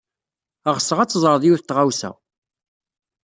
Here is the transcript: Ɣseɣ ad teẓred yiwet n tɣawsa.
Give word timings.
Ɣseɣ 0.75 0.97
ad 0.99 1.09
teẓred 1.09 1.43
yiwet 1.45 1.63
n 1.65 1.67
tɣawsa. 1.67 2.11